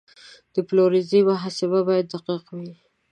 [0.53, 2.73] د پلورنځي محاسبه باید دقیقه وي.